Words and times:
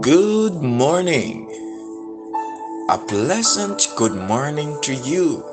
Good 0.00 0.62
morning. 0.62 1.46
A 2.88 2.98
pleasant 2.98 3.86
good 3.96 4.14
morning 4.14 4.78
to 4.82 4.94
you. 4.94 5.44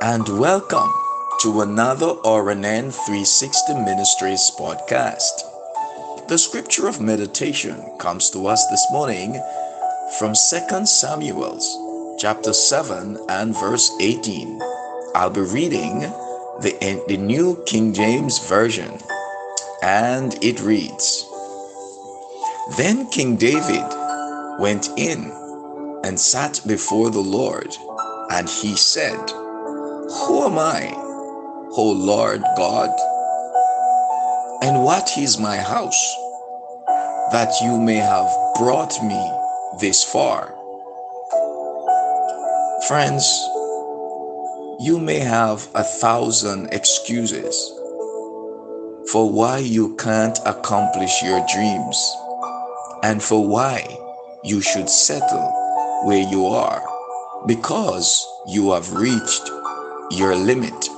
And 0.00 0.28
welcome 0.38 0.92
to 1.40 1.62
another 1.62 2.14
RNN 2.24 2.92
360 2.92 3.74
Ministries 3.74 4.50
podcast. 4.58 6.28
The 6.28 6.38
scripture 6.38 6.86
of 6.86 7.00
meditation 7.00 7.82
comes 7.98 8.30
to 8.30 8.46
us 8.46 8.66
this 8.68 8.86
morning 8.90 9.40
from 10.18 10.34
2 10.34 10.86
Samuel 10.86 11.58
chapter 12.18 12.52
7 12.52 13.18
and 13.28 13.58
verse 13.58 13.90
18. 14.00 14.60
I'll 15.14 15.30
be 15.30 15.40
reading 15.40 16.00
the, 16.60 17.04
the 17.08 17.16
New 17.16 17.62
King 17.66 17.92
James 17.92 18.38
Version, 18.48 18.98
and 19.82 20.42
it 20.42 20.60
reads, 20.60 21.28
then 22.70 23.06
King 23.10 23.36
David 23.36 23.84
went 24.58 24.88
in 24.96 25.30
and 26.02 26.18
sat 26.18 26.62
before 26.66 27.10
the 27.10 27.20
Lord, 27.20 27.68
and 28.30 28.48
he 28.48 28.74
said, 28.74 29.30
Who 29.30 30.44
am 30.46 30.58
I, 30.58 30.90
O 31.76 31.92
Lord 31.94 32.42
God? 32.56 32.88
And 34.62 34.82
what 34.82 35.10
is 35.18 35.38
my 35.38 35.58
house 35.58 36.16
that 37.32 37.52
you 37.62 37.78
may 37.78 37.96
have 37.96 38.30
brought 38.56 38.94
me 39.04 39.30
this 39.80 40.02
far? 40.02 40.54
Friends, 42.88 43.24
you 44.80 44.98
may 44.98 45.18
have 45.18 45.68
a 45.74 45.84
thousand 45.84 46.72
excuses 46.72 47.54
for 49.12 49.30
why 49.30 49.58
you 49.58 49.94
can't 49.96 50.38
accomplish 50.46 51.22
your 51.22 51.44
dreams 51.52 52.16
and 53.04 53.22
for 53.22 53.46
why 53.46 53.84
you 54.44 54.62
should 54.62 54.88
settle 54.88 55.52
where 56.04 56.26
you 56.32 56.46
are 56.46 56.82
because 57.46 58.26
you 58.48 58.72
have 58.72 58.94
reached 58.94 59.46
your 60.10 60.34
limit. 60.34 60.88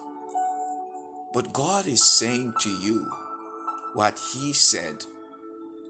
But 1.33 1.53
God 1.53 1.89
is 1.89 2.05
saying 2.05 2.55
to 2.61 2.71
you 2.71 3.05
what 3.95 4.17
He 4.33 4.53
said 4.53 5.03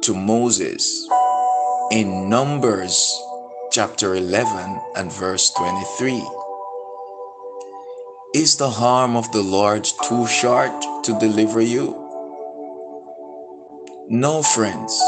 to 0.04 0.14
Moses 0.14 1.06
in 1.92 2.30
Numbers 2.30 2.96
chapter 3.70 4.14
11 4.14 4.80
and 4.96 5.12
verse 5.12 5.50
23. 5.50 6.26
Is 8.34 8.56
the 8.56 8.70
harm 8.70 9.16
of 9.16 9.30
the 9.32 9.42
Lord 9.42 9.86
too 10.08 10.26
short 10.26 10.80
to 11.04 11.18
deliver 11.18 11.60
you? 11.60 11.92
No, 14.08 14.42
friends. 14.42 14.98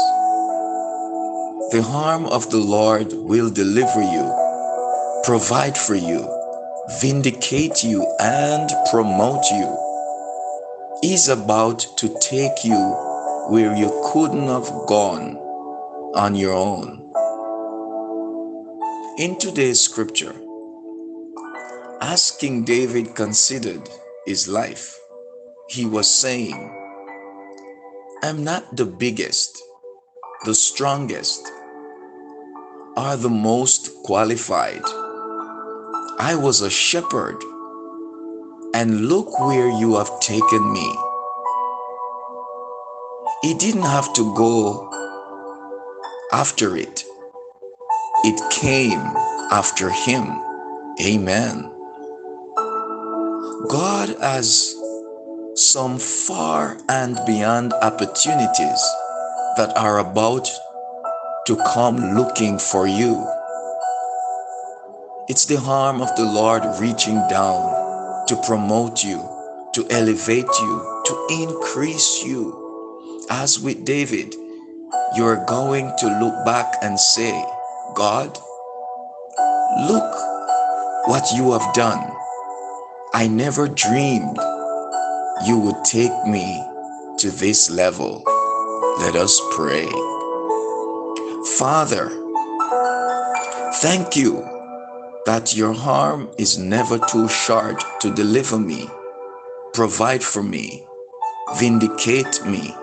The 1.71 1.83
harm 1.83 2.25
of 2.25 2.49
the 2.49 2.57
Lord 2.57 3.13
will 3.13 3.51
deliver 3.51 4.01
you, 4.01 5.21
provide 5.23 5.77
for 5.77 5.93
you, 5.93 6.27
vindicate 6.99 7.83
you, 7.83 8.01
and 8.19 8.71
promote 8.89 9.43
you. 9.51 9.77
He's 11.03 11.29
about 11.29 11.85
to 11.97 12.17
take 12.21 12.63
you 12.63 12.75
where 13.49 13.75
you 13.75 13.91
couldn't 14.11 14.47
have 14.47 14.67
gone 14.87 15.37
on 16.15 16.33
your 16.33 16.53
own. 16.53 17.05
In 19.19 19.37
today's 19.37 19.79
scripture, 19.79 20.33
as 22.01 22.31
King 22.31 22.63
David 22.65 23.13
considered 23.13 23.87
his 24.25 24.47
life, 24.47 24.97
he 25.69 25.85
was 25.85 26.09
saying, 26.09 26.57
I'm 28.23 28.43
not 28.43 28.75
the 28.75 28.87
biggest, 28.87 29.55
the 30.45 30.55
strongest, 30.55 31.45
are 32.99 33.15
the 33.15 33.29
most 33.29 34.03
qualified. 34.03 34.83
I 36.19 36.35
was 36.35 36.59
a 36.59 36.69
shepherd, 36.69 37.41
and 38.73 39.07
look 39.07 39.39
where 39.39 39.69
you 39.69 39.95
have 39.95 40.19
taken 40.19 40.73
me. 40.73 40.89
He 43.41 43.53
didn't 43.53 43.87
have 43.97 44.11
to 44.15 44.35
go 44.35 44.91
after 46.33 46.75
it, 46.75 47.05
it 48.25 48.51
came 48.51 49.05
after 49.49 49.89
him. 49.89 50.25
Amen. 51.01 51.71
God 53.69 54.09
has 54.19 54.75
some 55.55 55.99
far 55.99 56.77
and 56.89 57.17
beyond 57.25 57.71
opportunities 57.81 58.83
that 59.55 59.71
are 59.77 59.99
about 59.99 60.49
to 61.49 61.55
come 61.73 61.97
looking 62.13 62.59
for 62.59 62.85
you. 62.85 63.27
It's 65.27 65.47
the 65.47 65.59
harm 65.59 65.99
of 65.99 66.15
the 66.15 66.23
Lord 66.23 66.61
reaching 66.79 67.15
down 67.27 68.27
to 68.27 68.39
promote 68.45 69.03
you, 69.03 69.17
to 69.73 69.83
elevate 69.89 70.45
you, 70.61 71.03
to 71.05 71.27
increase 71.31 72.23
you. 72.23 73.25
As 73.31 73.59
with 73.59 73.83
David, 73.83 74.35
you're 75.15 75.43
going 75.47 75.91
to 75.97 76.19
look 76.19 76.45
back 76.45 76.75
and 76.83 76.99
say, 76.99 77.31
God, 77.95 78.37
look 79.89 80.13
what 81.07 81.25
you 81.35 81.53
have 81.53 81.73
done. 81.73 82.11
I 83.15 83.27
never 83.27 83.67
dreamed 83.67 84.37
you 85.47 85.57
would 85.57 85.83
take 85.83 86.13
me 86.27 86.63
to 87.17 87.31
this 87.31 87.71
level. 87.71 88.21
Let 88.99 89.15
us 89.15 89.41
pray. 89.55 89.89
Father, 91.57 92.09
thank 93.81 94.15
you 94.15 94.43
that 95.25 95.55
your 95.55 95.73
harm 95.73 96.29
is 96.37 96.57
never 96.57 96.99
too 96.99 97.27
short 97.27 97.83
to 98.01 98.13
deliver 98.13 98.57
me, 98.59 98.87
provide 99.73 100.23
for 100.23 100.43
me, 100.43 100.85
vindicate 101.57 102.45
me, 102.45 102.73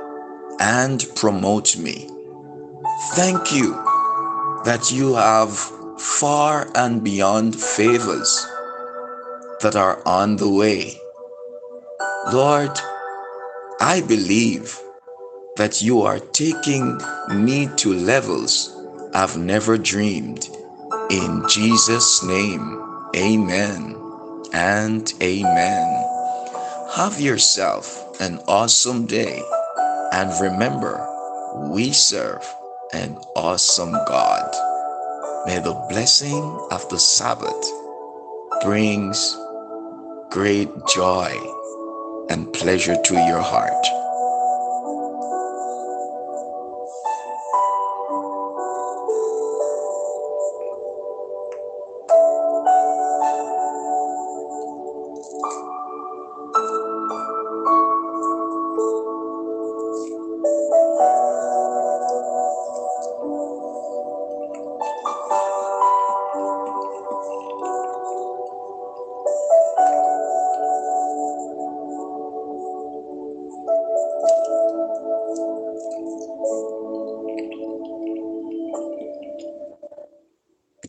and 0.60 1.06
promote 1.14 1.76
me. 1.76 2.08
Thank 3.14 3.52
you 3.52 3.72
that 4.64 4.90
you 4.92 5.14
have 5.14 5.56
far 5.98 6.68
and 6.74 7.02
beyond 7.04 7.54
favors 7.54 8.46
that 9.60 9.76
are 9.76 10.02
on 10.06 10.36
the 10.36 10.48
way. 10.48 11.00
Lord, 12.32 12.78
I 13.80 14.02
believe 14.06 14.78
that 15.56 15.82
you 15.82 16.02
are 16.02 16.18
taking 16.18 17.00
me 17.30 17.68
to 17.76 17.92
levels 17.92 18.72
I've 19.14 19.36
never 19.38 19.78
dreamed. 19.78 20.48
In 21.10 21.42
Jesus' 21.48 22.22
name, 22.22 22.82
amen 23.16 23.96
and 24.52 25.12
amen. 25.22 26.04
Have 26.96 27.20
yourself 27.20 28.20
an 28.20 28.38
awesome 28.46 29.06
day 29.06 29.42
and 30.12 30.30
remember, 30.40 31.04
we 31.70 31.92
serve 31.92 32.44
an 32.92 33.16
awesome 33.34 33.92
God. 33.92 34.50
May 35.46 35.58
the 35.58 35.74
blessing 35.88 36.42
of 36.70 36.88
the 36.88 36.98
Sabbath 36.98 37.70
brings 38.62 39.36
great 40.30 40.68
joy 40.94 41.32
and 42.30 42.52
pleasure 42.52 42.96
to 43.04 43.14
your 43.14 43.40
heart. 43.40 44.05